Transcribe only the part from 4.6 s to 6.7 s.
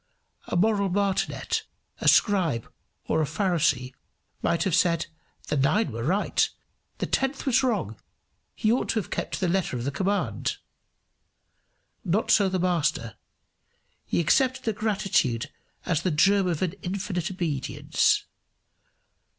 have said "The nine were right,